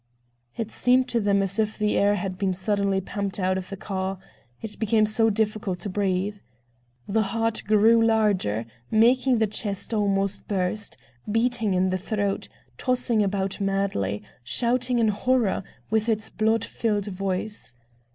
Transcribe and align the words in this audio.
It 0.57 0.71
seemed 0.71 1.07
to 1.09 1.19
them 1.19 1.43
as 1.43 1.59
if 1.59 1.75
all 1.75 1.77
the 1.87 1.95
air 1.95 2.15
had 2.15 2.35
been 2.35 2.53
suddenly 2.53 3.01
pumped 3.01 3.39
out 3.39 3.55
of 3.55 3.69
the 3.69 3.77
car, 3.77 4.17
it 4.59 4.79
became 4.79 5.05
so 5.05 5.29
difficult 5.29 5.77
to 5.81 5.91
breathe. 5.91 6.37
The 7.07 7.21
heart 7.21 7.61
grew 7.67 8.03
larger, 8.03 8.65
making 8.89 9.37
the 9.37 9.45
chest 9.45 9.93
almost 9.93 10.47
burst, 10.47 10.97
beating 11.31 11.75
in 11.75 11.91
the 11.91 11.99
throat, 11.99 12.47
tossing 12.79 13.21
about 13.21 13.61
madly—shouting 13.61 14.97
in 14.97 15.09
horror 15.09 15.63
with 15.91 16.09
its 16.09 16.29
blood 16.31 16.65
filled 16.65 17.05
voice. 17.05 17.75